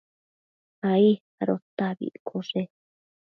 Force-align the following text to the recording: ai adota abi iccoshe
ai 0.91 1.07
adota 1.41 1.83
abi 1.91 2.05
iccoshe 2.17 2.61